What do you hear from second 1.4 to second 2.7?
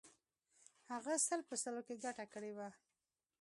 په سلو کې ګټه کړې وه.